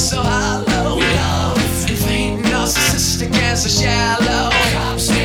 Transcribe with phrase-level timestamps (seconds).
[0.00, 0.96] so hollow.
[0.96, 1.58] We love
[1.88, 4.50] and faint narcissistic as a shallow.
[4.72, 5.19] Cops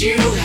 [0.00, 0.37] you.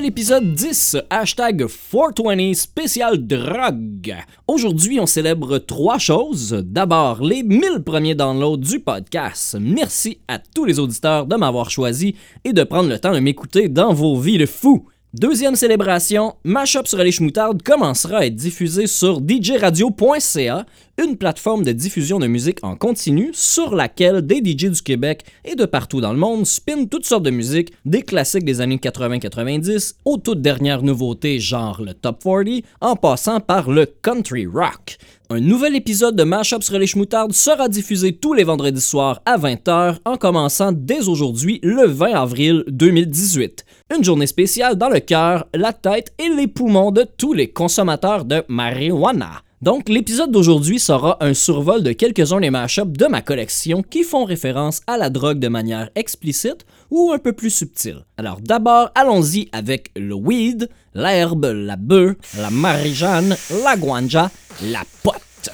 [0.00, 4.16] À l'épisode 10, hashtag 420 spécial drogue.
[4.48, 6.52] Aujourd'hui, on célèbre trois choses.
[6.64, 9.58] D'abord, les 1000 premiers downloads du podcast.
[9.60, 13.68] Merci à tous les auditeurs de m'avoir choisi et de prendre le temps de m'écouter
[13.68, 14.86] dans vos vies de fous.
[15.12, 20.66] Deuxième célébration, Mashup sur les chemoutardes commencera à être diffusé sur djradio.ca,
[21.02, 25.56] une plateforme de diffusion de musique en continu sur laquelle des DJ du Québec et
[25.56, 29.94] de partout dans le monde spinent toutes sortes de musiques, des classiques des années 80-90
[30.04, 34.96] aux toutes dernières nouveautés genre le Top 40, en passant par le country rock.
[35.32, 39.98] Un nouvel épisode de Mashup sur les sera diffusé tous les vendredis soirs à 20h
[40.04, 43.64] en commençant dès aujourd'hui le 20 avril 2018.
[43.96, 48.24] Une journée spéciale dans le cœur, la tête et les poumons de tous les consommateurs
[48.24, 49.42] de marijuana.
[49.62, 54.24] Donc, l'épisode d'aujourd'hui sera un survol de quelques-uns des mashups de ma collection qui font
[54.24, 58.04] référence à la drogue de manière explicite ou un peu plus subtile.
[58.16, 64.30] Alors, d'abord, allons-y avec le weed, l'herbe, la bœuf, la marijane, la guanja,
[64.62, 65.50] la pote.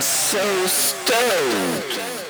[0.02, 2.21] so stoked.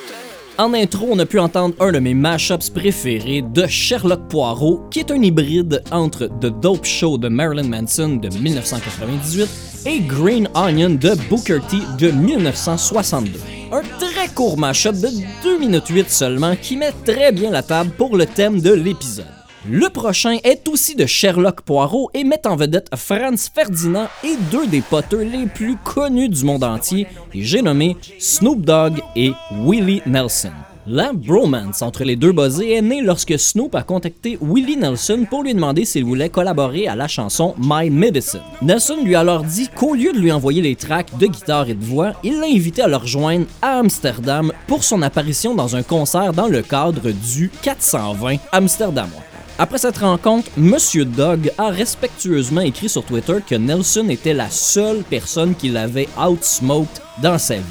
[0.62, 5.00] En intro, on a pu entendre un de mes mashups préférés de Sherlock Poirot, qui
[5.00, 9.48] est un hybride entre The Dope Show de Marilyn Manson de 1998
[9.86, 13.40] et Green Onion de Booker T de 1962.
[13.72, 15.08] Un très court mashup de
[15.42, 19.41] 2 minutes 8 seulement qui met très bien la table pour le thème de l'épisode.
[19.68, 24.66] Le prochain est aussi de Sherlock Poirot et met en vedette Franz Ferdinand et deux
[24.66, 29.32] des potters les plus connus du monde entier, et j'ai nommé Snoop Dogg et
[29.64, 30.50] Willie Nelson.
[30.88, 35.44] La bromance entre les deux buzzés est née lorsque Snoop a contacté Willie Nelson pour
[35.44, 38.40] lui demander s'il voulait collaborer à la chanson My Medicine.
[38.62, 41.74] Nelson lui a alors dit qu'au lieu de lui envoyer les tracks de guitare et
[41.74, 45.84] de voix, il l'a invité à le rejoindre à Amsterdam pour son apparition dans un
[45.84, 49.22] concert dans le cadre du 420 Amsterdamois.
[49.59, 55.03] Après cette rencontre, Monsieur Dog a respectueusement écrit sur Twitter que Nelson était la seule
[55.03, 57.63] personne qui l'avait outsmoked dans sa vie.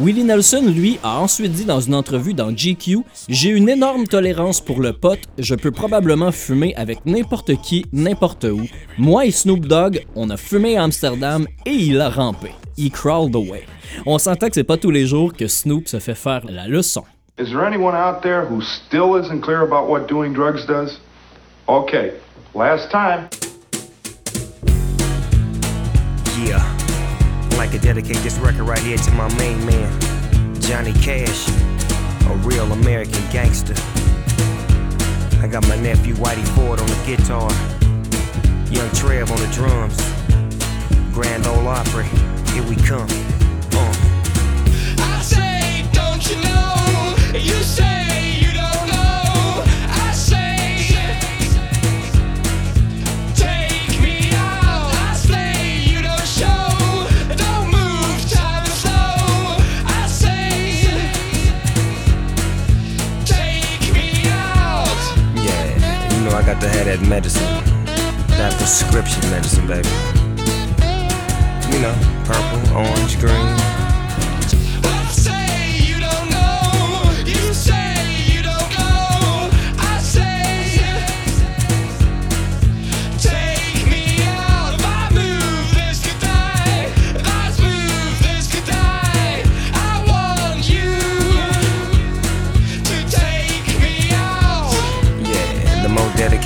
[0.00, 2.98] Willie Nelson, lui, a ensuite dit dans une entrevue dans GQ
[3.28, 8.44] J'ai une énorme tolérance pour le pot, je peux probablement fumer avec n'importe qui, n'importe
[8.44, 8.62] où.
[8.96, 12.52] Moi et Snoop Dogg, on a fumé à Amsterdam et il a rampé.
[12.76, 13.64] He crawled away.
[14.06, 17.04] On s'entend que c'est pas tous les jours que Snoop se fait faire la leçon.
[17.40, 21.00] Is there anyone out there who still isn't clear about what doing drugs does?
[21.68, 22.18] Okay,
[22.54, 23.28] last time.
[26.40, 30.00] Yeah, I'd like to dedicate this record right here to my main man,
[30.62, 31.46] Johnny Cash.
[32.26, 33.74] A real American gangster.
[35.42, 37.50] I got my nephew Whitey Ford on the guitar,
[38.72, 39.98] Young Trev on the drums,
[41.12, 42.06] Grand Ole Opry,
[42.54, 43.06] here we come.
[43.72, 43.94] Uh.
[45.00, 47.38] I say, don't you know?
[47.38, 48.07] You say
[66.54, 67.42] got to have that medicine.
[68.38, 69.86] That prescription medicine, baby.
[71.70, 73.77] You know, purple, orange, green.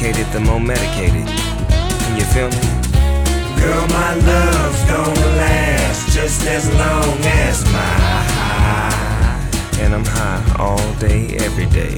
[0.03, 1.29] The more dedicated, the more medicated.
[2.17, 2.67] You feel me?
[3.61, 7.97] Girl, my love's gonna last just as long as my
[8.37, 9.81] high.
[9.81, 11.95] And I'm high all day, every day.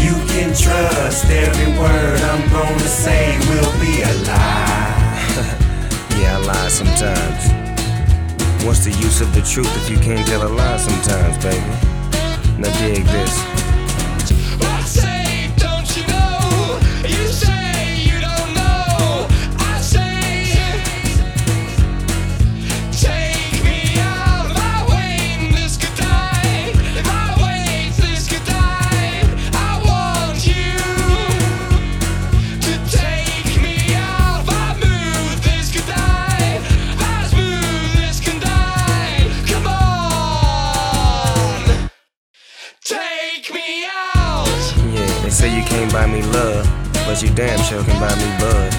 [0.00, 5.20] You can trust every word I'm gonna say will be a lie.
[6.20, 8.64] yeah, I lie sometimes.
[8.64, 11.60] What's the use of the truth if you can't tell a lie sometimes, baby?
[12.58, 13.49] Now dig this.
[47.20, 48.72] But you damn sure can buy me bud.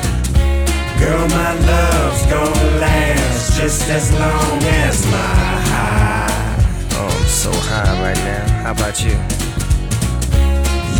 [0.99, 6.55] Girl, my love's gonna last just as long as my high.
[6.93, 8.63] Oh, I'm so high right now.
[8.63, 9.11] How about you?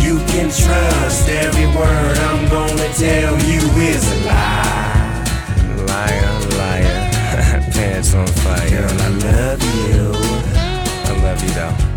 [0.04, 3.60] You can trust every word I'm gonna tell you
[3.90, 5.24] is a lie.
[5.88, 8.70] Liar, liar, pants on fire.
[8.70, 10.12] Girl, I love you.
[11.10, 11.91] I love you though.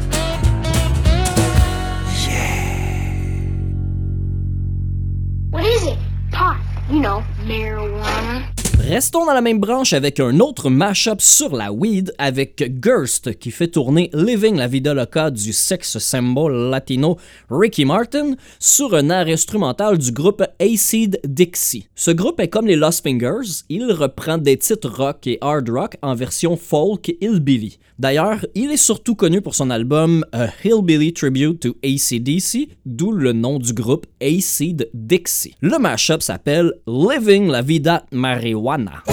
[8.87, 13.49] Restons dans la même branche avec un autre mashup sur la weed avec Gerst qui
[13.49, 17.17] fait tourner Living la Vida Loca du sex symbol latino
[17.49, 21.87] Ricky Martin sur un air instrumental du groupe Acid Dixie.
[21.95, 25.97] Ce groupe est comme les Lost Fingers, il reprend des titres rock et hard rock
[26.03, 27.79] en version folk hillbilly.
[27.97, 33.31] D'ailleurs, il est surtout connu pour son album A Hillbilly Tribute to ACDC, d'où le
[33.31, 35.55] nom du groupe Acid Dixie.
[35.61, 39.03] Le mashup s'appelle Living la Vida Marijuana.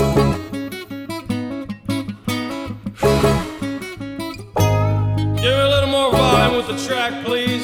[5.36, 7.62] Give me a little more volume with the track, please.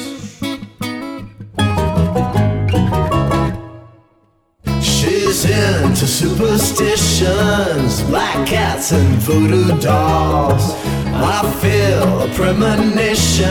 [4.81, 10.73] She's into superstitions, black cats and voodoo dolls.
[11.11, 13.49] I feel a premonition.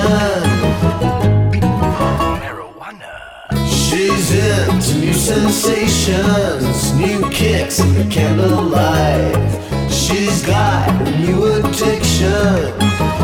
[3.66, 9.34] She's into new sensations, new kicks in the candlelight.
[9.90, 13.17] She's got a new addiction.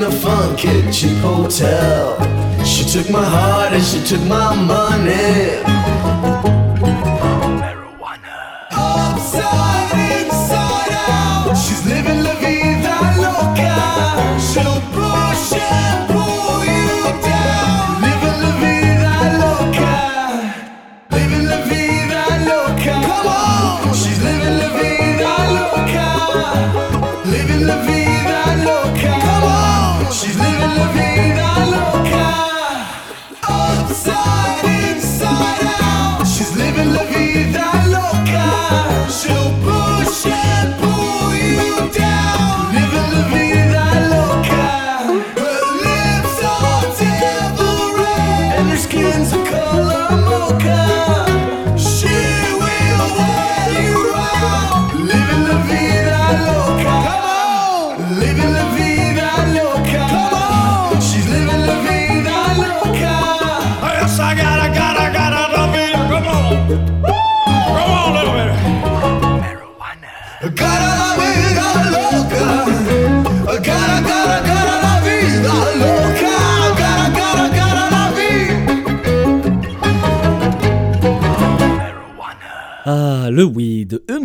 [0.00, 2.16] In a funky cheap hotel.
[2.64, 5.60] She took my heart and she took my money.
[8.72, 11.54] Upside, inside out.
[14.48, 18.00] She'll push and pull you down.
[18.06, 19.00] Living living.
[19.04, 19.06] I
[19.42, 20.42] look out.
[21.10, 22.10] Living living.
[22.10, 22.12] I
[22.50, 23.94] look out.
[23.94, 25.34] She's living la vida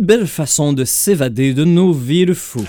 [0.06, 2.64] belle façon de s'évader de nos vies de fous.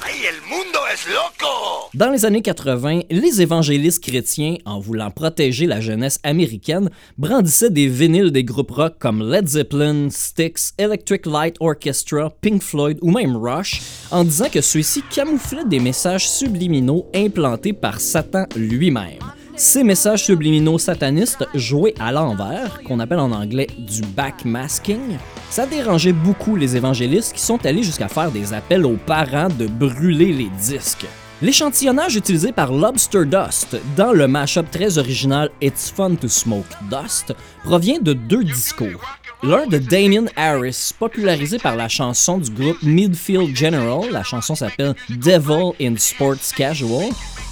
[1.94, 7.88] Dans les années 80, les évangélistes chrétiens, en voulant protéger la jeunesse américaine, brandissaient des
[7.88, 13.38] vinyles des groupes rock comme Led Zeppelin, Styx, Electric Light Orchestra, Pink Floyd ou même
[13.38, 19.37] Rush, en disant que ceux-ci camouflaient des messages subliminaux implantés par Satan lui-même.
[19.59, 25.17] Ces messages subliminaux satanistes joués à l'envers, qu'on appelle en anglais du backmasking,
[25.49, 29.65] ça dérangeait beaucoup les évangélistes qui sont allés jusqu'à faire des appels aux parents de
[29.65, 31.07] brûler les disques.
[31.41, 37.33] L'échantillonnage utilisé par Lobster Dust dans le mashup très original It's Fun to Smoke Dust
[37.63, 39.17] provient de deux discours.
[39.41, 44.95] L'un de Damien Harris, popularisé par la chanson du groupe Midfield General, la chanson s'appelle
[45.09, 47.09] Devil in Sports Casual,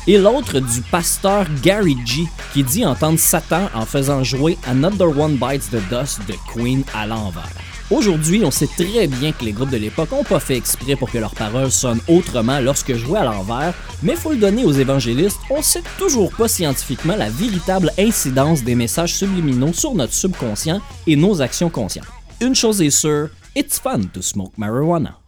[0.07, 5.37] et l'autre du pasteur Gary G, qui dit entendre Satan en faisant jouer Another One
[5.37, 7.49] Bites the Dust de Queen à l'envers.
[7.91, 11.11] Aujourd'hui, on sait très bien que les groupes de l'époque n'ont pas fait exprès pour
[11.11, 15.39] que leurs paroles sonnent autrement lorsque jouées à l'envers, mais faut le donner aux évangélistes,
[15.51, 21.15] on sait toujours pas scientifiquement la véritable incidence des messages subliminaux sur notre subconscient et
[21.15, 22.07] nos actions conscientes.
[22.41, 25.19] Une chose est sûre, it's fun to smoke marijuana.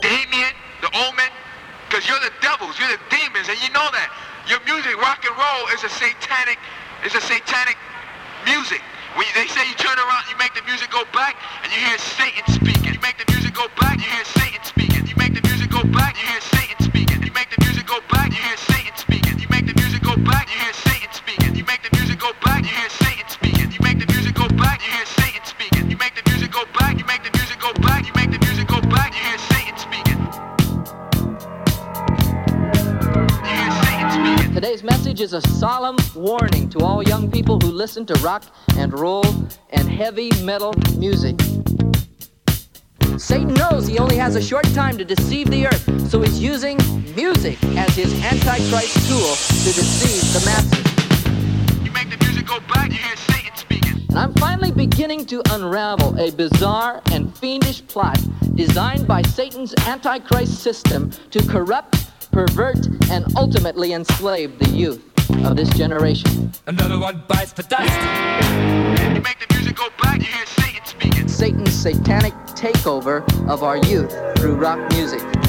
[4.48, 6.58] Your music, rock and roll, is a satanic,
[7.04, 7.76] is a satanic
[8.46, 8.80] music.
[9.20, 11.98] When they say you turn around, you make the music go back, and you hear
[12.00, 12.94] Satan speaking.
[12.96, 15.06] You make the music go back, you hear Satan speaking.
[15.06, 17.28] You make the music go back, you hear Satan speaking.
[17.28, 19.36] You make the music go back, you hear Satan speaking.
[19.36, 21.52] You make the music go back, you hear Satan speaking.
[21.52, 23.68] You make the music go back, you hear Satan speaking.
[23.76, 25.92] You make the music go back, you hear Satan speaking.
[25.92, 28.40] You make the music go back, you make the music go back, you make the
[34.58, 38.44] Today's message is a solemn warning to all young people who listen to rock
[38.76, 39.24] and roll
[39.70, 41.40] and heavy metal music.
[43.18, 46.76] Satan knows he only has a short time to deceive the earth, so he's using
[47.16, 51.86] music as his antichrist tool to deceive the masses.
[51.86, 54.06] You make the music go back, you hear Satan speaking.
[54.10, 58.20] And I'm finally beginning to unravel a bizarre and fiendish plot
[58.56, 62.07] designed by Satan's antichrist system to corrupt,
[62.38, 65.02] pervert, and ultimately enslave the youth
[65.44, 66.52] of this generation.
[66.68, 67.92] Another one bites the dust.
[69.16, 71.28] You make the music go back, you hear Satan speaking.
[71.28, 75.20] Satan's satanic takeover of our youth through rock music.
[75.20, 75.47] You make the music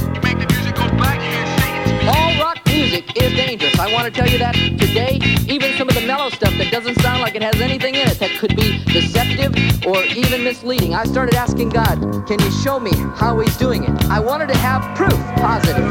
[2.79, 3.77] music is dangerous.
[3.81, 5.19] I want to tell you that today,
[5.49, 8.21] even some of the mellow stuff that doesn't sound like it has anything in it
[8.21, 9.53] that could be deceptive
[9.85, 10.95] or even misleading.
[10.95, 14.05] I started asking God, can you show me how he's doing it?
[14.05, 15.89] I wanted to have proof, positive.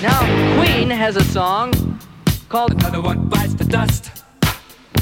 [0.00, 0.20] Now,
[0.56, 2.00] Queen has a song
[2.48, 4.10] called Another one bites the dust.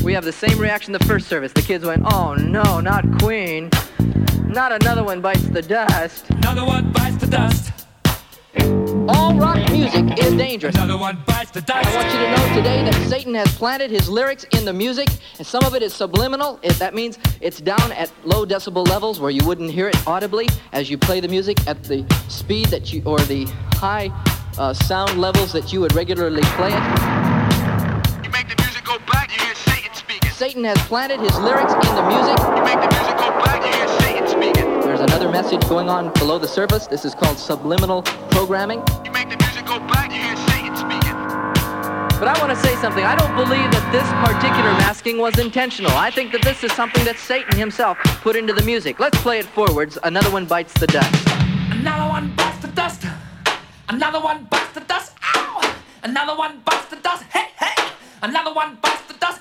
[0.03, 1.53] We have the same reaction the first service.
[1.53, 3.71] The kids went, oh no, not Queen.
[4.43, 6.29] Not another one bites the dust.
[6.31, 7.88] Another one bites the dust.
[9.09, 10.75] All rock music is dangerous.
[10.75, 11.89] Another one bites the dust.
[11.89, 15.09] I want you to know today that Satan has planted his lyrics in the music,
[15.39, 16.59] and some of it is subliminal.
[16.63, 20.49] It, that means it's down at low decibel levels where you wouldn't hear it audibly
[20.73, 24.11] as you play the music at the speed that you, or the high
[24.59, 28.25] uh, sound levels that you would regularly play it.
[28.25, 30.31] You make the music go back, you hear Satan speaking.
[30.31, 32.39] Satan has planted his lyrics in the music.
[32.39, 34.68] You make the music go back, you hear Satan speaking.
[34.99, 36.89] There's another message going on below the surface.
[36.89, 38.03] This is called subliminal
[38.33, 38.83] programming.
[39.05, 41.15] You make the music go back, you hear Satan speaking.
[42.19, 43.05] But I want to say something.
[43.05, 45.93] I don't believe that this particular masking was intentional.
[45.93, 48.99] I think that this is something that Satan himself put into the music.
[48.99, 49.99] Let's play it forwards.
[50.03, 51.29] Another one bites the dust.
[51.71, 53.07] Another one bites the dust.
[53.89, 55.13] Another one bites the dust.
[55.37, 55.77] Ow!
[56.03, 57.23] Another one bites the dust.
[57.33, 57.85] Hey, hey!
[58.21, 59.41] Another one bites the dust.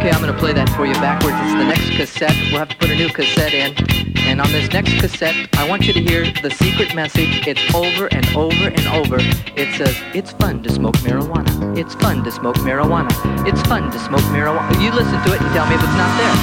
[0.00, 1.36] Okay, I'm to play that for you backwards.
[1.42, 2.34] It's the next cassette.
[2.48, 3.76] We'll have to put a new cassette in.
[4.20, 7.46] And on this next cassette, I want you to hear the secret message.
[7.46, 9.18] It's over and over and over.
[9.60, 11.76] It says, It's fun to smoke marijuana.
[11.76, 13.10] It's fun to smoke marijuana.
[13.46, 14.72] It's fun to smoke marijuana.
[14.80, 16.34] You listen to it and tell me if it's not there.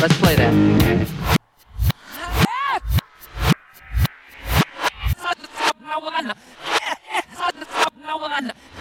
[0.00, 0.54] Let's play that.
[8.46, 8.73] You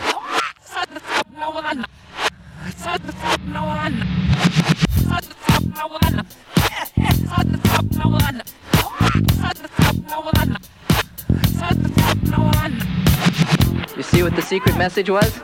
[14.53, 15.41] secret message was?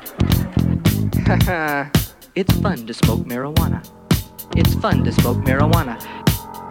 [2.36, 3.84] it's fun to smoke marijuana.
[4.56, 5.98] It's fun to smoke marijuana.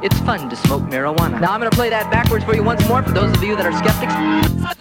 [0.05, 1.41] It's fun to smoke marijuana.
[1.41, 3.67] Now I'm gonna play that backwards for you once more for those of you that
[3.67, 4.79] are skeptics.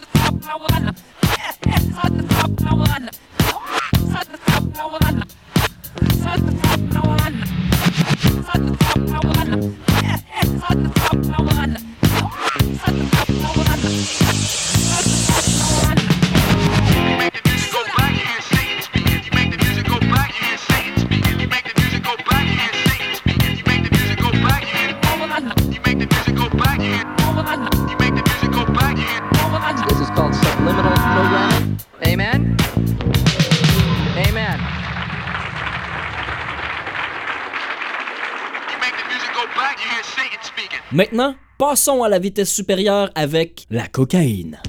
[40.97, 44.59] Maintenant, passons à la vitesse supérieure avec la cocaïne.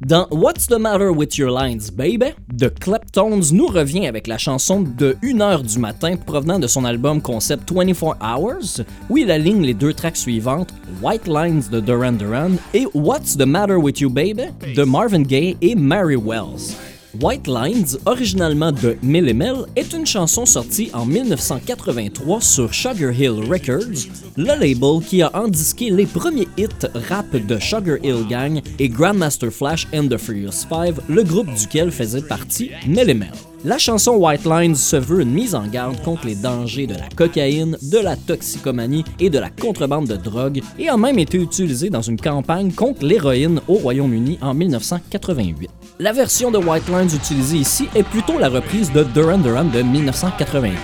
[0.00, 4.80] Dans What's the Matter with Your Lines, Baby, The Kleptones nous revient avec la chanson
[4.80, 9.74] de 1h du matin provenant de son album concept 24 Hours, où il aligne les
[9.74, 10.72] deux tracks suivantes,
[11.02, 15.58] White Lines de Duran Duran et What's the Matter with You Baby de Marvin Gaye
[15.60, 16.93] et Mary Wells.
[17.20, 23.44] White Lines, originalement de Mill Mill, est une chanson sortie en 1983 sur Sugar Hill
[23.48, 28.88] Records, le label qui a endisqué les premiers hits rap de Sugar Hill Gang et
[28.88, 33.32] Grandmaster Flash and the Furious Five, le groupe duquel faisait partie Mill Mill.
[33.66, 37.08] La chanson White Lines se veut une mise en garde contre les dangers de la
[37.16, 41.88] cocaïne, de la toxicomanie et de la contrebande de drogue et a même été utilisée
[41.88, 45.70] dans une campagne contre l'héroïne au Royaume-Uni en 1988.
[46.00, 49.80] La version de White Lines utilisée ici est plutôt la reprise de Duran Duran de
[49.80, 50.82] 1995.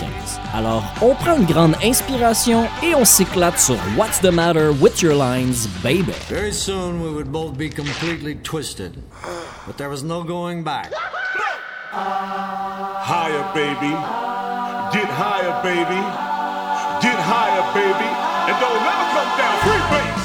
[0.54, 5.16] Alors, on prend une grande inspiration et on s'éclate sur What's the Matter with Your
[5.16, 6.12] Lines, baby.
[6.28, 8.92] Very soon we would both be completely twisted.
[9.66, 10.92] But there was no going back.
[11.90, 13.90] Higher, baby.
[14.92, 16.00] Get higher, baby.
[17.02, 18.10] Get higher, baby.
[18.46, 19.58] And don't never come down.
[19.66, 20.19] Free bass.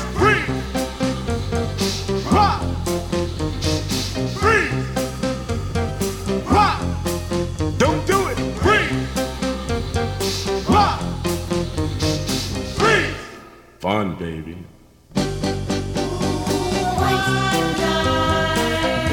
[13.85, 14.57] Fun, baby.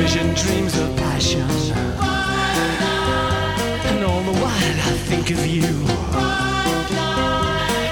[0.00, 1.42] Vision, dreams of passion.
[3.90, 5.68] And all the while I think of you.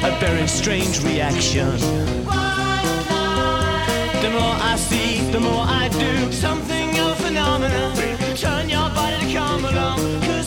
[0.08, 1.76] A very strange reaction.
[4.22, 6.32] The more I see, the more I do.
[6.32, 7.94] Something of phenomenon.
[8.36, 10.39] Turn your body to come along.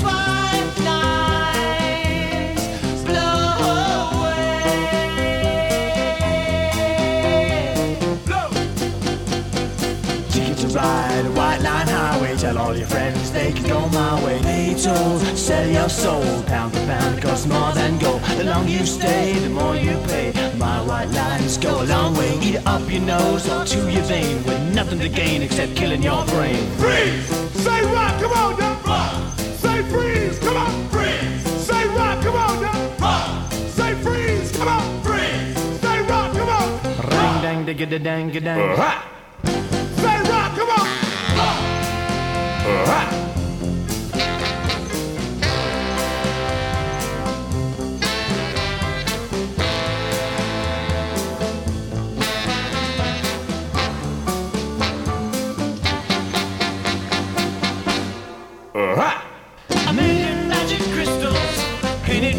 [12.83, 14.75] Your friends they can go my way.
[14.75, 16.43] Toll, sell your soul.
[16.43, 18.21] Pound for pound, it costs more than gold.
[18.37, 20.33] The longer you stay, the more you pay.
[20.57, 22.37] My white lines go a long way.
[22.41, 24.43] eat it up your nose or to your vein.
[24.43, 26.63] With nothing to gain except killing your brain.
[26.81, 27.25] Freeze!
[27.63, 28.81] Say rock, come on now!
[28.85, 29.39] Rock!
[29.63, 30.89] Say freeze, come on!
[30.89, 31.43] Freeze!
[31.67, 32.97] Say rock, come on now!
[32.99, 33.51] Rock!
[33.77, 35.03] Say freeze, come on!
[35.03, 35.79] Freeze!
[35.81, 36.69] Say rock, come on!
[37.15, 38.59] Ring dang digga da dang da dang.
[38.59, 39.22] Uh-huh.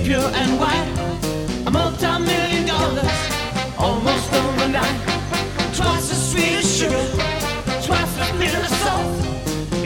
[0.04, 0.88] Pure and white.
[1.66, 3.33] A multi-million dollars,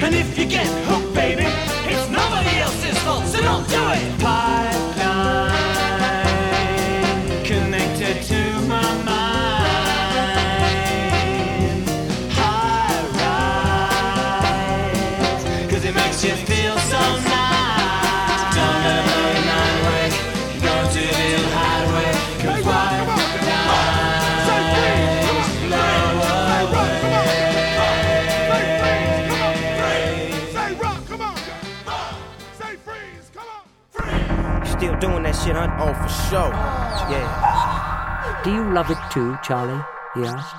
[0.09, 4.18] And if you get hooked, baby, it's nobody else's fault, so don't do it.
[36.31, 36.51] Huh?
[36.51, 37.11] For sure.
[37.11, 38.41] Yeah.
[38.45, 39.83] Do you love it too, Charlie?
[40.15, 40.55] he asked.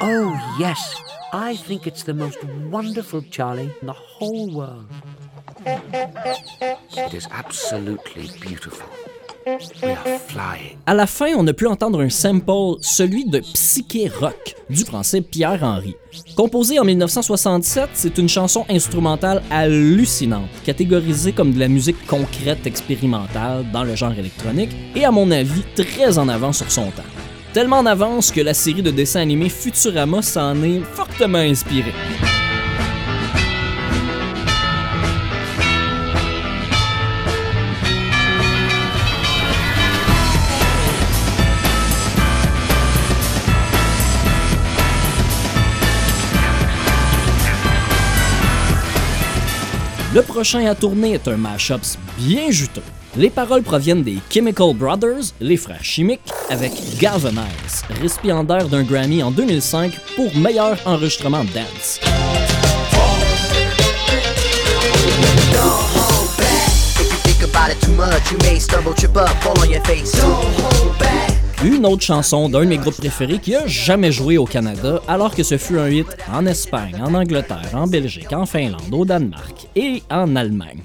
[0.00, 1.00] Oh, yes.
[1.32, 4.86] I think it's the most wonderful Charlie in the whole world.
[5.66, 8.88] It is absolutely beautiful.
[10.86, 15.20] À la fin, on a pu entendre un sample, celui de Psyché Rock, du français
[15.20, 15.94] Pierre Henry.
[16.34, 23.64] Composé en 1967, c'est une chanson instrumentale hallucinante, catégorisée comme de la musique concrète expérimentale
[23.72, 27.02] dans le genre électronique, et à mon avis très en avance sur son temps.
[27.52, 31.94] Tellement en avance que la série de dessins animés Futurama s'en est fortement inspirée.
[50.16, 51.82] Le prochain à tourner est un mashup
[52.16, 52.80] bien juteux.
[53.18, 59.30] Les paroles proviennent des Chemical Brothers, les frères chimiques, avec Galvanize, récipiendaire d'un Grammy en
[59.30, 62.00] 2005 pour meilleur enregistrement dance.
[71.64, 75.34] Une autre chanson d'un de mes groupes préférés qui a jamais joué au Canada, alors
[75.34, 79.66] que ce fut un hit en Espagne, en Angleterre, en Belgique, en Finlande, au Danemark
[79.74, 80.82] et en Allemagne.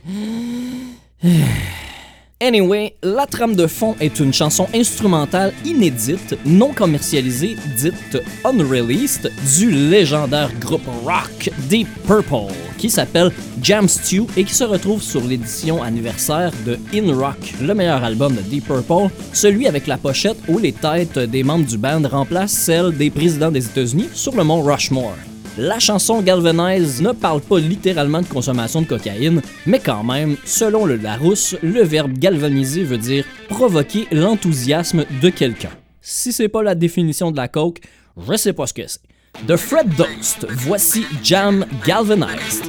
[2.42, 9.70] Anyway, la trame de fond est une chanson instrumentale inédite, non commercialisée, dite unreleased, du
[9.70, 15.84] légendaire groupe rock Deep Purple, qui s'appelle Jam Stew et qui se retrouve sur l'édition
[15.84, 20.58] anniversaire de In Rock, le meilleur album de Deep Purple, celui avec la pochette où
[20.58, 24.64] les têtes des membres du band remplacent celles des présidents des États-Unis sur le mont
[24.64, 25.31] Rushmore.
[25.58, 30.86] La chanson Galvanize ne parle pas littéralement de consommation de cocaïne, mais quand même, selon
[30.86, 35.72] le Larousse, le verbe galvaniser veut dire provoquer l'enthousiasme de quelqu'un.
[36.00, 37.82] Si c'est pas la définition de la coke,
[38.18, 39.02] je sais pas ce que c'est.
[39.46, 42.66] De Fred Dost, voici Jam Galvanized.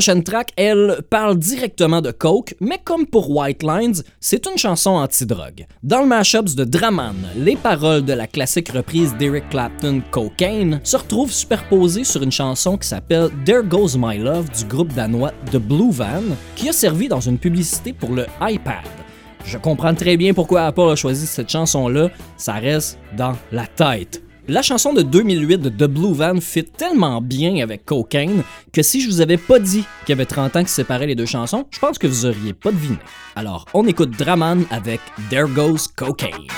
[0.00, 4.92] Prochaine track, elle, parle directement de coke, mais comme pour White Lines, c'est une chanson
[4.92, 5.66] anti-drogue.
[5.82, 10.96] Dans le mashup de Draman, les paroles de la classique reprise d'Eric Clapton Cocaine se
[10.96, 15.58] retrouvent superposées sur une chanson qui s'appelle There Goes My Love du groupe danois The
[15.58, 18.86] Blue Van, qui a servi dans une publicité pour le iPad.
[19.44, 22.08] Je comprends très bien pourquoi Apple a choisi cette chanson-là,
[22.38, 24.22] ça reste dans la tête.
[24.50, 29.00] La chanson de 2008 de The Blue Van fit tellement bien avec Cocaine que si
[29.00, 31.66] je vous avais pas dit qu'il y avait 30 ans qui séparaient les deux chansons,
[31.70, 32.98] je pense que vous auriez pas deviné.
[33.36, 36.48] Alors, on écoute Draman avec There Goes Cocaine.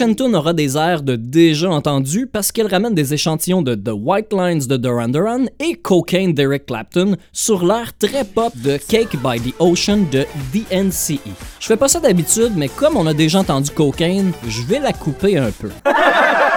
[0.00, 4.32] Prochaine aura des airs de déjà entendu parce qu'elle ramène des échantillons de The White
[4.32, 9.38] Lines de Duran Duran et Cocaine d'Eric Clapton sur l'air très pop de Cake by
[9.38, 11.20] the Ocean de DNCE.
[11.58, 14.94] Je fais pas ça d'habitude, mais comme on a déjà entendu Cocaine, je vais la
[14.94, 15.68] couper un peu.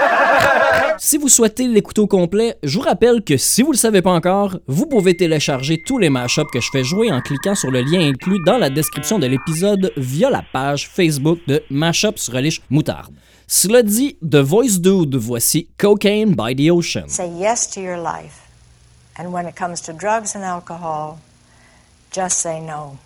[1.14, 4.12] Si vous souhaitez l'écouter au complet, je vous rappelle que si vous le savez pas
[4.12, 7.82] encore, vous pouvez télécharger tous les mashups que je fais jouer en cliquant sur le
[7.82, 12.64] lien inclus dans la description de l'épisode via la page Facebook de Mashup sur Relish
[12.72, 13.14] Moutarde.
[13.46, 17.08] Cela dit, The Voice Dude, voici Cocaine by the Ocean.
[17.08, 18.48] Say yes to your life.
[19.20, 21.20] And when it comes to drugs and alcohol,
[22.12, 22.98] just say no.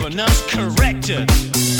[0.00, 1.28] Governors corrected.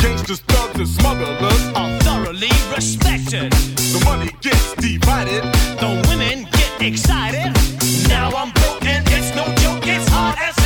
[0.03, 1.73] Gangsters, thugs, and smugglers.
[1.75, 3.51] Are thoroughly respected.
[3.51, 5.43] The money gets divided.
[5.81, 7.51] The women get excited.
[8.11, 9.87] Now I'm broke and it's no joke.
[9.87, 10.60] It's hard as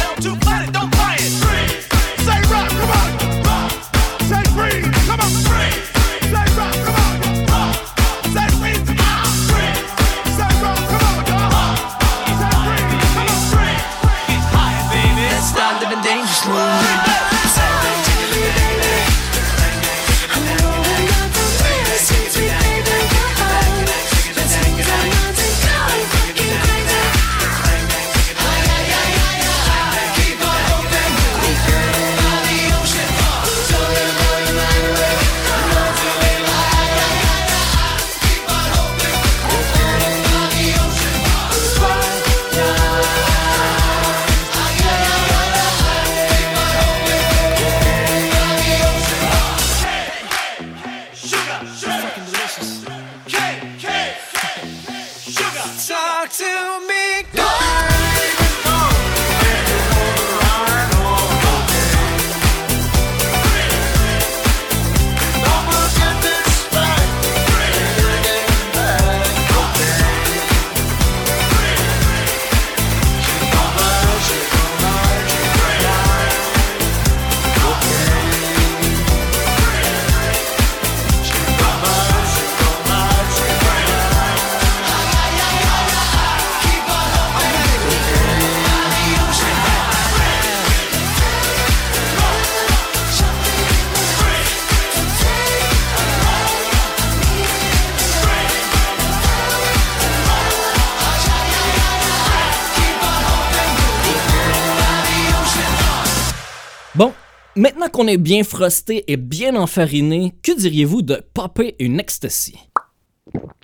[107.57, 112.57] maintenant qu'on est bien frosté et bien enfariné, que diriez-vous de popper une ecstasy?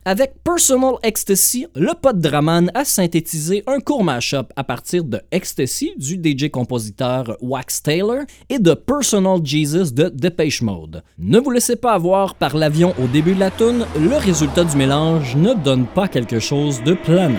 [0.04, 5.92] Avec Personal Ecstasy, le pote Draman a synthétisé un court mashup à partir de Ecstasy
[5.96, 11.02] du DJ-compositeur Wax Taylor et de Personal Jesus de Depeche Mode.
[11.18, 14.76] Ne vous laissez pas avoir par l'avion au début de la tune, le résultat du
[14.76, 17.38] mélange ne donne pas quelque chose de planant.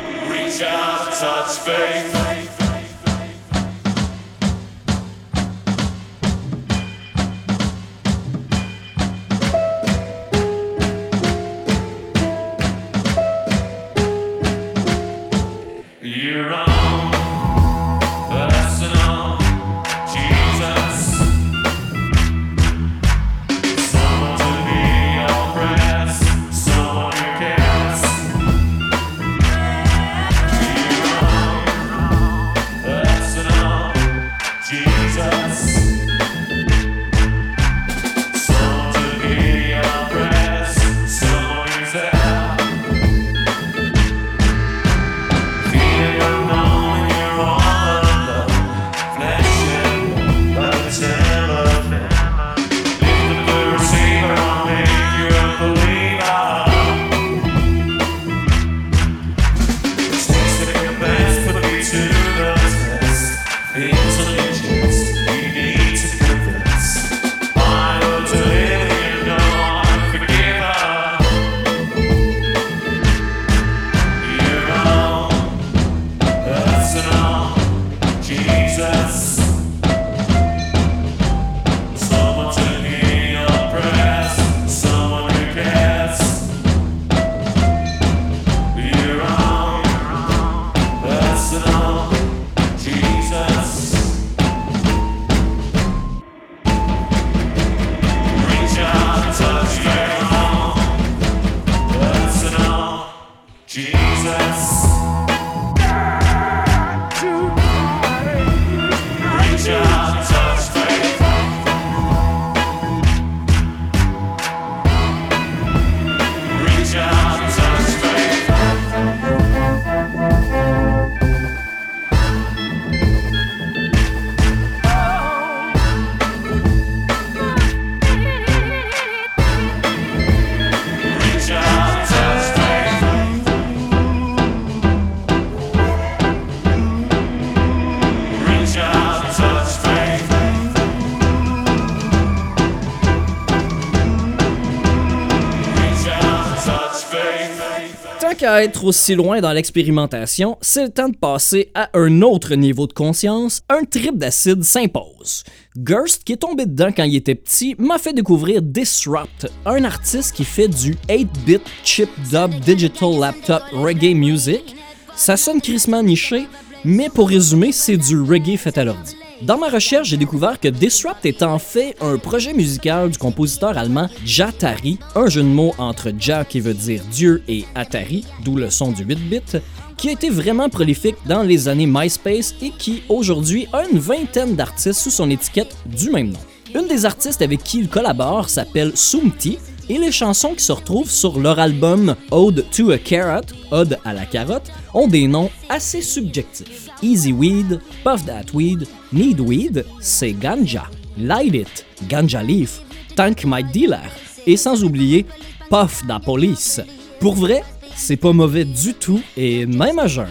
[148.61, 152.93] Être aussi loin dans l'expérimentation, c'est le temps de passer à un autre niveau de
[152.93, 155.43] conscience, un trip d'acide s'impose.
[155.83, 160.35] Gerst, qui est tombé dedans quand il était petit, m'a fait découvrir Disrupt, un artiste
[160.35, 164.75] qui fait du 8-bit chip dub digital laptop reggae music.
[165.15, 166.45] Ça sonne crissement niché,
[166.85, 169.15] mais pour résumer, c'est du reggae fait à l'ordi.
[169.41, 173.75] Dans ma recherche, j'ai découvert que Disrupt est en fait un projet musical du compositeur
[173.75, 178.55] allemand Jatari, un jeu de mots entre Ja qui veut dire Dieu et Atari, d'où
[178.55, 179.57] le son du 8-bit,
[179.97, 184.55] qui a été vraiment prolifique dans les années MySpace et qui aujourd'hui a une vingtaine
[184.55, 186.39] d'artistes sous son étiquette du même nom.
[186.75, 189.57] Une des artistes avec qui il collabore s'appelle Sumti,
[189.89, 194.13] et les chansons qui se retrouvent sur leur album Ode to a Carrot, Ode à
[194.13, 196.90] la carotte, ont des noms assez subjectifs.
[197.01, 200.83] Easy Weed, Puff That Weed, Need Weed, c'est Ganja,
[201.17, 202.81] Light It, Ganja Leaf,
[203.15, 204.09] Tank My Dealer,
[204.45, 205.25] et sans oublier
[205.69, 206.81] Puff Da Police.
[207.19, 207.63] Pour vrai,
[207.95, 210.27] c'est pas mauvais du tout et même à jeun.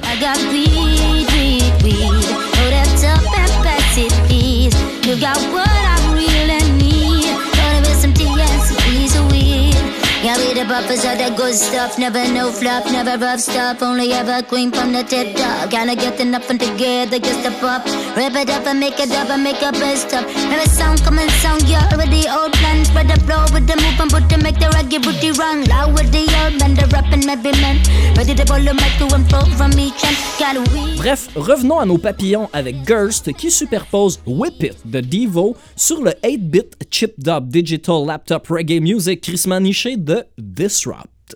[10.61, 11.99] Of the buffers are the good stuff.
[11.99, 13.83] Never no flop, never rough stuff.
[13.83, 15.71] Only ever queen from the tip top.
[15.71, 17.85] Gotta get enough and together, just a pop.
[18.17, 20.27] Rip it up and make it up and make a best up.
[20.51, 22.85] Never sound come and sound, you already old plan.
[22.85, 25.65] Spread the flow with the move and put to make the reggae booty run.
[25.65, 27.77] Loud with the old man, the rapping maybe man.
[28.17, 30.17] Ready to the mic to and fro from each end.
[30.97, 36.13] Bref, revenons à nos papillons avec Gerst qui superpose Whip It de Devo sur le
[36.25, 41.35] 8-bit chip dub digital laptop reggae music crissement niché de Disrupt.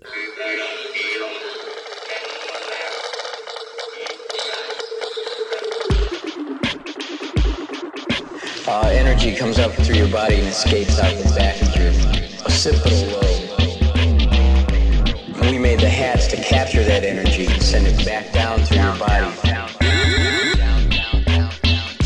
[8.66, 11.92] Uh, energy comes up through your body and escapes out the back of your
[12.46, 13.50] occipital lobe.
[15.36, 18.78] And we made the hats to capture that energy and send it back down through
[18.78, 19.26] your body.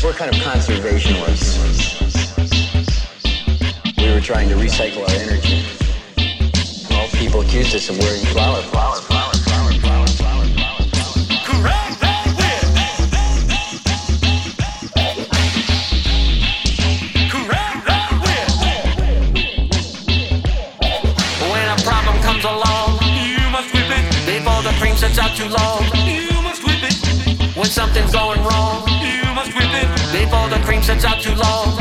[0.03, 1.57] We're kind of conservationists.
[3.97, 5.78] We were trying to recycle our energy.
[7.19, 9.09] Well, people accused us of wearing flower pots.
[21.41, 24.05] When a problem comes along, you must whip it.
[24.25, 27.57] Before the cream sets out too long, you must whip it.
[27.57, 29.89] When something's going wrong, you must whip it.
[30.13, 31.78] Before the cream sets out too long,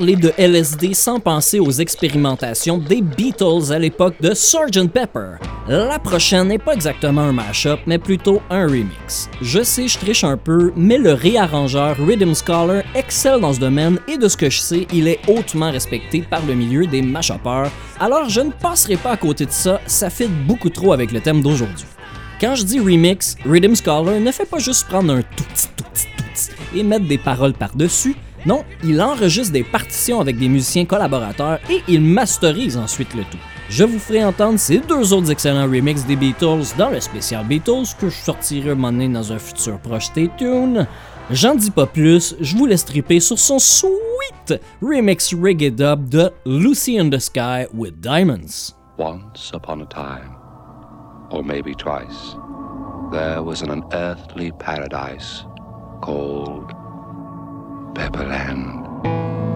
[0.00, 4.88] parler de LSD sans penser aux expérimentations des Beatles à l'époque de Sgt.
[4.88, 5.32] Pepper.
[5.68, 9.28] La prochaine n'est pas exactement un mashup, mais plutôt un remix.
[9.42, 13.98] Je sais, je triche un peu, mais le réarrangeur Rhythm Scholar excelle dans ce domaine
[14.08, 17.70] et de ce que je sais, il est hautement respecté par le milieu des mashuppers,
[18.00, 21.20] alors je ne passerai pas à côté de ça, ça fit beaucoup trop avec le
[21.20, 21.84] thème d'aujourd'hui.
[22.40, 25.84] Quand je dis remix, Rhythm Scholar ne fait pas juste prendre un tout petit, tout
[25.84, 28.16] tout et mettre des paroles par-dessus.
[28.46, 33.38] Non, il enregistre des partitions avec des musiciens collaborateurs et il masterise ensuite le tout.
[33.68, 37.94] Je vous ferai entendre ces deux autres excellents remixes des Beatles dans le spécial Beatles
[38.00, 40.86] que je sortirai un dans un futur proche Stay tuned.
[41.30, 46.30] J'en dis pas plus, je vous laisse triper sur son sweet remix reggae dub de
[46.44, 48.74] Lucy in the Sky with Diamonds.
[48.98, 50.34] Once upon a time,
[51.30, 52.36] or maybe twice,
[53.12, 55.44] there was an unearthly paradise
[56.02, 56.72] called
[57.94, 59.49] Pepperland.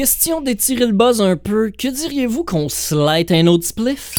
[0.00, 4.14] Question d'étirer le buzz un peu, que diriez-vous qu'on slide un autre spliff?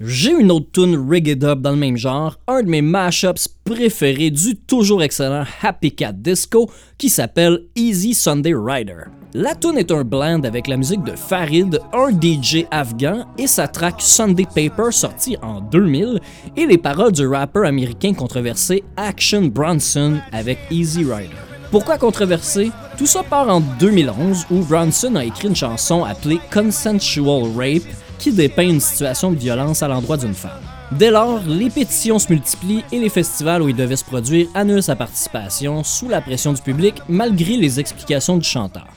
[0.00, 4.30] J'ai une autre tune reggae dub dans le même genre, un de mes mashups préférés
[4.30, 9.02] du toujours excellent Happy Cat Disco qui s'appelle Easy Sunday Rider.
[9.34, 13.68] La tune est un blend avec la musique de Farid, un DJ afghan et sa
[13.68, 16.20] track Sunday Paper sortie en 2000
[16.56, 21.51] et les paroles du rappeur américain controversé Action Bronson avec Easy Rider.
[21.72, 27.44] Pourquoi controversé Tout ça part en 2011 où Bronson a écrit une chanson appelée Consensual
[27.56, 30.60] Rape qui dépeint une situation de violence à l'endroit d'une femme.
[30.98, 34.82] Dès lors, les pétitions se multiplient et les festivals où il devait se produire annulent
[34.82, 38.88] sa participation sous la pression du public malgré les explications du chanteur.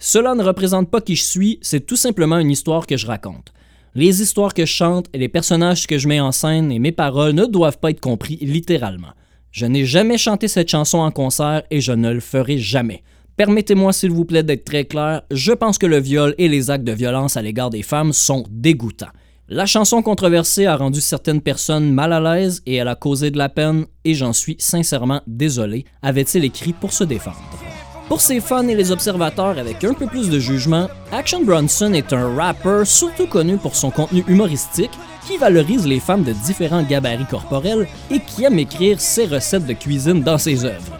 [0.00, 3.52] Cela ne représente pas qui je suis, c'est tout simplement une histoire que je raconte.
[3.94, 6.90] Les histoires que je chante et les personnages que je mets en scène et mes
[6.90, 9.12] paroles ne doivent pas être compris littéralement.
[9.54, 13.04] Je n'ai jamais chanté cette chanson en concert et je ne le ferai jamais.
[13.36, 16.82] Permettez-moi s'il vous plaît d'être très clair, je pense que le viol et les actes
[16.82, 19.12] de violence à l'égard des femmes sont dégoûtants.
[19.48, 23.38] La chanson controversée a rendu certaines personnes mal à l'aise et elle a causé de
[23.38, 27.38] la peine et j'en suis sincèrement désolé, avait-il écrit pour se défendre.
[28.08, 32.12] Pour ses fans et les observateurs avec un peu plus de jugement, Action Bronson est
[32.12, 34.90] un rappeur surtout connu pour son contenu humoristique
[35.26, 39.72] qui valorise les femmes de différents gabarits corporels et qui aime écrire ses recettes de
[39.72, 40.98] cuisine dans ses œuvres.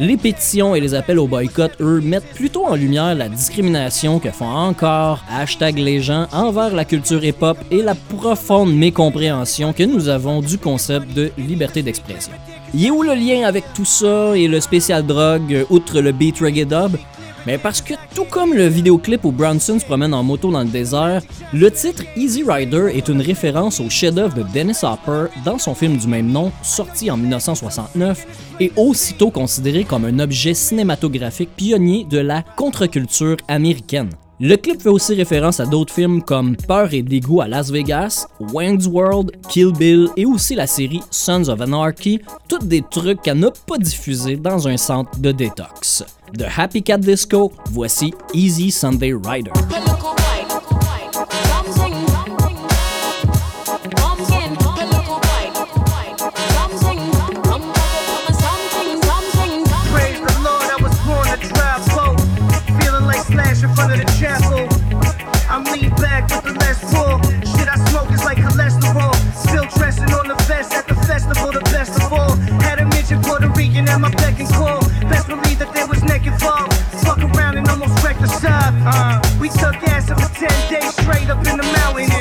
[0.00, 4.30] Les pétitions et les appels au boycott, eux, mettent plutôt en lumière la discrimination que
[4.30, 10.08] font encore hashtag les gens envers la culture hip-hop et la profonde mécompréhension que nous
[10.08, 12.32] avons du concept de liberté d'expression.
[12.72, 16.38] Y est où le lien avec tout ça et le spécial drogue, outre le beat
[16.38, 16.96] reggae dub?
[17.46, 20.68] Mais parce que tout comme le vidéoclip où Bronson se promène en moto dans le
[20.68, 21.22] désert,
[21.52, 25.96] le titre Easy Rider est une référence au chef-d'œuvre de Dennis Hopper dans son film
[25.96, 28.26] du même nom, sorti en 1969,
[28.60, 34.10] et aussitôt considéré comme un objet cinématographique pionnier de la contre-culture américaine.
[34.40, 38.28] Le clip fait aussi référence à d'autres films comme Peur et dégoût à Las Vegas,
[38.52, 43.40] Wayne's World, Kill Bill et aussi la série Sons of Anarchy, toutes des trucs qu'elle
[43.40, 46.04] n'a pas diffusés dans un centre de détox.
[46.34, 49.50] De Happy Cat Disco, voici Easy Sunday Rider.
[73.98, 74.78] At my and call.
[75.10, 76.72] Best believe that there was neck involved.
[77.02, 78.72] Fuck around and almost wrecked the side.
[78.86, 82.17] Uh, we took acid for 10 days straight up in the mountains.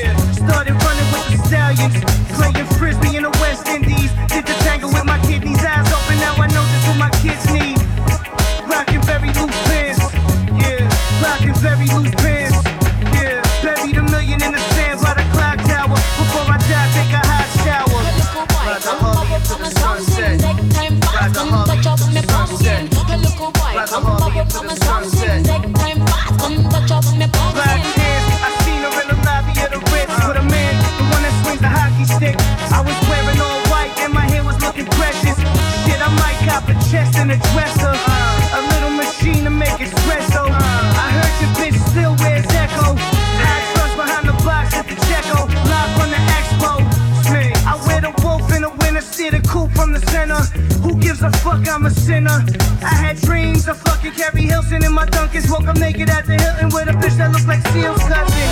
[51.57, 51.73] Fuck?
[51.73, 52.43] I'm a sinner.
[52.81, 55.49] I had dreams of fucking Carrie Hilson in my Dunkins.
[55.49, 58.49] Woke up naked at the Hilton with a bitch that looked like Seal's cousin.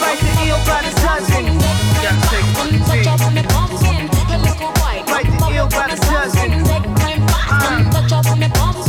[0.00, 1.58] Right the eel by the dozen.
[2.02, 3.46] Gotta take it.
[5.08, 6.96] Right the eel by the dozen.
[8.54, 8.85] Pumping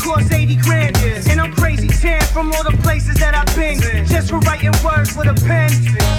[0.00, 0.96] Costs 80 grand.
[1.28, 3.78] And I'm crazy tan from all the places that I've been.
[4.06, 5.68] Just for writing words with a pen.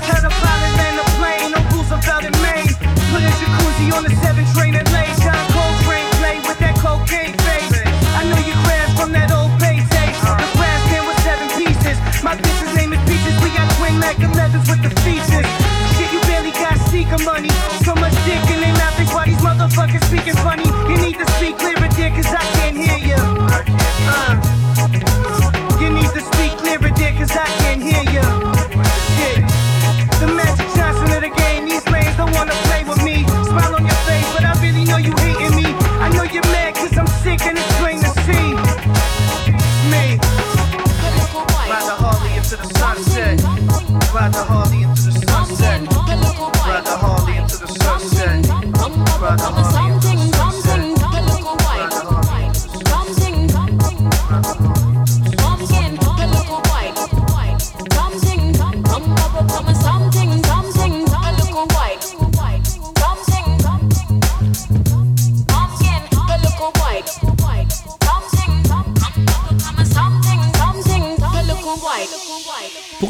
[0.05, 2.73] Had a pilot land a plane on Roosevelt in Maine.
[3.09, 5.09] Put a jacuzzi on the 7 train and lay.
[5.21, 7.73] John Coltrane play with that cocaine face.
[8.17, 10.21] I know you crashed from that old bay taste.
[10.21, 11.97] The brass band with seven pieces.
[12.21, 13.35] My bitch's name is Peaches.
[13.41, 15.49] We got twin Mac 11s with the features.
[15.97, 17.51] Shit, you barely got seeker money.
[17.81, 18.41] So much dick
[18.81, 20.65] mouth, they why these motherfuckers speaking funny.
[20.89, 23.21] You need to speak clearer, dear, cause I can't hear you.
[24.13, 24.35] Uh,
[25.81, 28.10] you need to speak clearer, dear, cause I can't hear you.
[49.31, 49.80] Ride the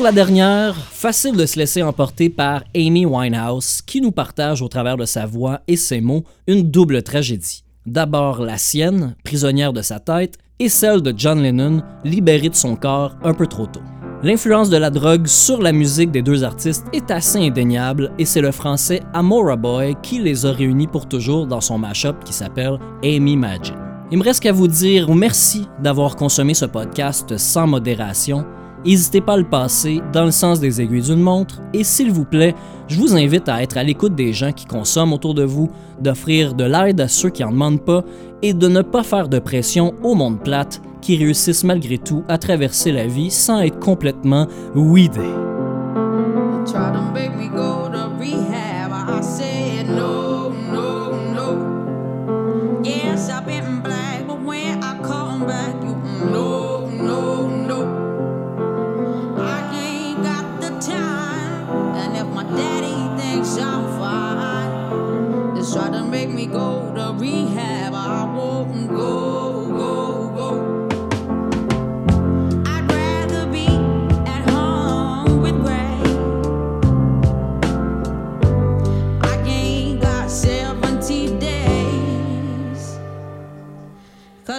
[0.02, 4.68] Pour la dernière, facile de se laisser emporter par Amy Winehouse, qui nous partage au
[4.68, 7.64] travers de sa voix et ses mots une double tragédie.
[7.86, 12.76] D'abord la sienne, prisonnière de sa tête, et celle de John Lennon, libéré de son
[12.76, 13.84] corps un peu trop tôt.
[14.24, 18.42] L'influence de la drogue sur la musique des deux artistes est assez indéniable et c'est
[18.42, 22.80] le français Amora Boy qui les a réunis pour toujours dans son mashup qui s'appelle
[23.04, 23.76] Amy Magin.
[24.10, 28.48] Il me reste qu'à vous dire merci d'avoir consommé ce podcast sans modération.
[28.86, 32.26] N'hésitez pas à le passer dans le sens des aiguilles d'une montre et s'il vous
[32.26, 32.56] plaît,
[32.88, 35.70] je vous invite à être à l'écoute des gens qui consomment autour de vous,
[36.00, 38.04] d'offrir de l'aide à ceux qui en demandent pas
[38.42, 42.38] et de ne pas faire de pression au monde plate qui réussissent malgré tout à
[42.38, 45.22] traverser la vie sans être complètement weedés.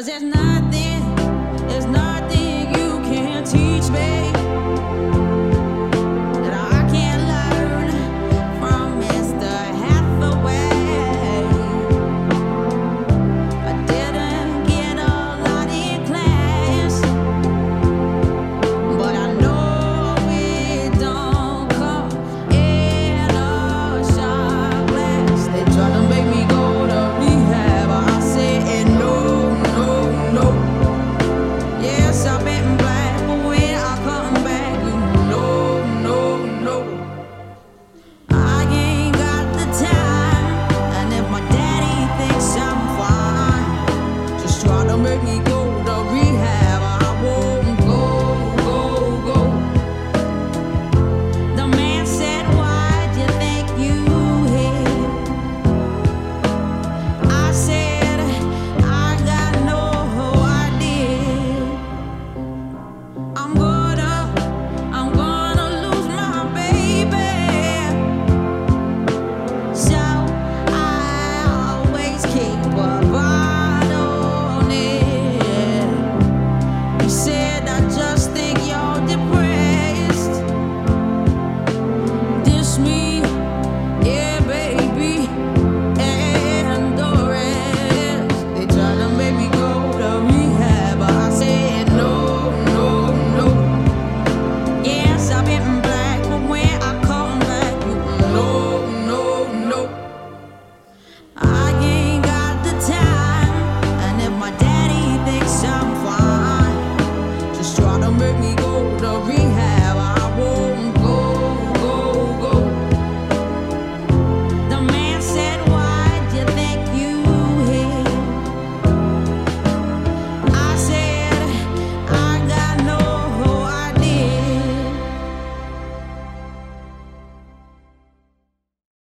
[0.07, 0.42] there's nothing